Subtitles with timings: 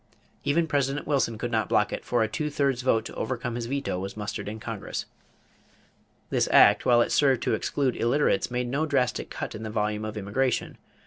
[0.43, 3.67] Even President Wilson could not block it, for a two thirds vote to overcome his
[3.67, 5.05] veto was mustered in Congress.
[6.31, 10.03] This act, while it served to exclude illiterates, made no drastic cut in the volume
[10.03, 10.79] of immigration.